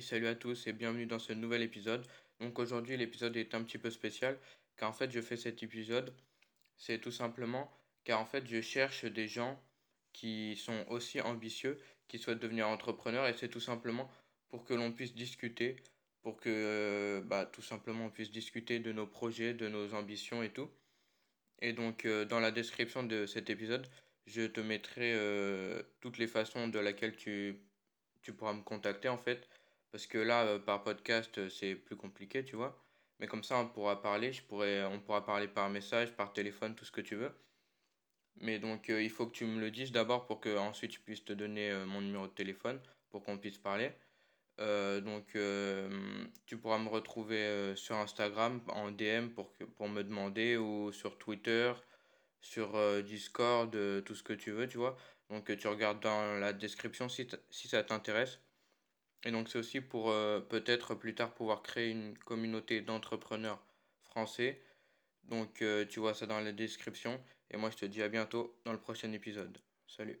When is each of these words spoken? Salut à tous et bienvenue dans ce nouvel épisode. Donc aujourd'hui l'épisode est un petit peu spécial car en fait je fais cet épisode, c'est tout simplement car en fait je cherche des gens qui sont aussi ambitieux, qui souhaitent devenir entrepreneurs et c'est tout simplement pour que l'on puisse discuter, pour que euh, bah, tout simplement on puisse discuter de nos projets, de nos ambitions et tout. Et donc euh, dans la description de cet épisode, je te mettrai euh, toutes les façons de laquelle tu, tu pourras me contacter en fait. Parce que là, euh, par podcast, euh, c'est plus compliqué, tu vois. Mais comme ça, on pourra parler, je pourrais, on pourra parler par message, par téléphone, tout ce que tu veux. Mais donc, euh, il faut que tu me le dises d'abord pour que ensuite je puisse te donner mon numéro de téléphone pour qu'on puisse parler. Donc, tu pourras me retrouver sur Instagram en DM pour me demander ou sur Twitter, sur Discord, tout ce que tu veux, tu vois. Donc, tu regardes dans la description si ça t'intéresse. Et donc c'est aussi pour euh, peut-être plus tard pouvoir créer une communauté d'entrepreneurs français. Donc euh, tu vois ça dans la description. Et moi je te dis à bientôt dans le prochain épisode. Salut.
Salut 0.00 0.26
à 0.26 0.34
tous 0.34 0.66
et 0.68 0.72
bienvenue 0.72 1.04
dans 1.04 1.18
ce 1.18 1.34
nouvel 1.34 1.60
épisode. 1.60 2.02
Donc 2.40 2.58
aujourd'hui 2.58 2.96
l'épisode 2.96 3.36
est 3.36 3.54
un 3.54 3.62
petit 3.62 3.76
peu 3.76 3.90
spécial 3.90 4.38
car 4.78 4.88
en 4.88 4.92
fait 4.94 5.10
je 5.10 5.20
fais 5.20 5.36
cet 5.36 5.62
épisode, 5.62 6.14
c'est 6.78 6.98
tout 6.98 7.10
simplement 7.10 7.70
car 8.04 8.18
en 8.18 8.24
fait 8.24 8.46
je 8.46 8.62
cherche 8.62 9.04
des 9.04 9.28
gens 9.28 9.62
qui 10.14 10.56
sont 10.56 10.86
aussi 10.88 11.20
ambitieux, 11.20 11.78
qui 12.08 12.18
souhaitent 12.18 12.38
devenir 12.38 12.68
entrepreneurs 12.68 13.26
et 13.26 13.34
c'est 13.34 13.50
tout 13.50 13.60
simplement 13.60 14.10
pour 14.48 14.64
que 14.64 14.72
l'on 14.72 14.92
puisse 14.92 15.14
discuter, 15.14 15.76
pour 16.22 16.40
que 16.40 16.48
euh, 16.48 17.20
bah, 17.20 17.44
tout 17.44 17.60
simplement 17.60 18.06
on 18.06 18.10
puisse 18.10 18.30
discuter 18.30 18.78
de 18.78 18.92
nos 18.92 19.06
projets, 19.06 19.52
de 19.52 19.68
nos 19.68 19.92
ambitions 19.92 20.42
et 20.42 20.50
tout. 20.54 20.70
Et 21.60 21.74
donc 21.74 22.06
euh, 22.06 22.24
dans 22.24 22.40
la 22.40 22.50
description 22.50 23.02
de 23.02 23.26
cet 23.26 23.50
épisode, 23.50 23.86
je 24.24 24.46
te 24.46 24.60
mettrai 24.60 25.12
euh, 25.12 25.82
toutes 26.00 26.16
les 26.16 26.28
façons 26.28 26.66
de 26.68 26.78
laquelle 26.78 27.14
tu, 27.14 27.58
tu 28.22 28.32
pourras 28.32 28.54
me 28.54 28.62
contacter 28.62 29.10
en 29.10 29.18
fait. 29.18 29.46
Parce 29.96 30.06
que 30.06 30.18
là, 30.18 30.44
euh, 30.44 30.58
par 30.58 30.84
podcast, 30.84 31.38
euh, 31.38 31.48
c'est 31.48 31.74
plus 31.74 31.96
compliqué, 31.96 32.44
tu 32.44 32.54
vois. 32.54 32.78
Mais 33.18 33.26
comme 33.26 33.42
ça, 33.42 33.56
on 33.56 33.66
pourra 33.66 34.02
parler, 34.02 34.30
je 34.30 34.42
pourrais, 34.42 34.84
on 34.84 35.00
pourra 35.00 35.24
parler 35.24 35.48
par 35.48 35.70
message, 35.70 36.14
par 36.14 36.34
téléphone, 36.34 36.74
tout 36.74 36.84
ce 36.84 36.92
que 36.92 37.00
tu 37.00 37.16
veux. 37.16 37.32
Mais 38.42 38.58
donc, 38.58 38.90
euh, 38.90 39.02
il 39.02 39.08
faut 39.08 39.26
que 39.26 39.32
tu 39.32 39.46
me 39.46 39.58
le 39.58 39.70
dises 39.70 39.92
d'abord 39.92 40.26
pour 40.26 40.42
que 40.42 40.54
ensuite 40.58 40.92
je 40.92 41.00
puisse 41.00 41.24
te 41.24 41.32
donner 41.32 41.72
mon 41.86 42.02
numéro 42.02 42.26
de 42.26 42.32
téléphone 42.32 42.78
pour 43.08 43.24
qu'on 43.24 43.38
puisse 43.38 43.56
parler. 43.56 43.90
Donc, 44.58 45.38
tu 46.44 46.58
pourras 46.58 46.78
me 46.78 46.90
retrouver 46.90 47.74
sur 47.74 47.96
Instagram 47.96 48.60
en 48.68 48.90
DM 48.90 49.28
pour 49.30 49.88
me 49.88 50.02
demander 50.02 50.58
ou 50.58 50.92
sur 50.92 51.16
Twitter, 51.16 51.72
sur 52.42 53.02
Discord, 53.02 53.70
tout 54.04 54.14
ce 54.14 54.22
que 54.22 54.34
tu 54.34 54.50
veux, 54.50 54.68
tu 54.68 54.76
vois. 54.76 54.94
Donc, 55.30 55.56
tu 55.56 55.68
regardes 55.68 56.00
dans 56.00 56.38
la 56.38 56.52
description 56.52 57.08
si 57.08 57.68
ça 57.68 57.82
t'intéresse. 57.82 58.40
Et 59.26 59.32
donc 59.32 59.48
c'est 59.48 59.58
aussi 59.58 59.80
pour 59.80 60.10
euh, 60.10 60.38
peut-être 60.38 60.94
plus 60.94 61.16
tard 61.16 61.34
pouvoir 61.34 61.62
créer 61.62 61.90
une 61.90 62.16
communauté 62.16 62.80
d'entrepreneurs 62.80 63.60
français. 64.04 64.62
Donc 65.24 65.62
euh, 65.62 65.84
tu 65.84 65.98
vois 65.98 66.14
ça 66.14 66.26
dans 66.26 66.38
la 66.40 66.52
description. 66.52 67.20
Et 67.50 67.56
moi 67.56 67.70
je 67.70 67.76
te 67.76 67.86
dis 67.86 68.02
à 68.02 68.08
bientôt 68.08 68.56
dans 68.64 68.72
le 68.72 68.78
prochain 68.78 69.12
épisode. 69.12 69.58
Salut. 69.88 70.20